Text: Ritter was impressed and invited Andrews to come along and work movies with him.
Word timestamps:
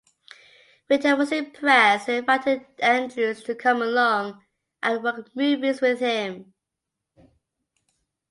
Ritter 0.89 1.15
was 1.15 1.31
impressed 1.31 2.07
and 2.09 2.17
invited 2.17 2.65
Andrews 2.79 3.43
to 3.43 3.53
come 3.53 3.83
along 3.83 4.43
and 4.81 5.03
work 5.03 5.29
movies 5.35 5.79
with 5.79 5.99
him. 5.99 6.55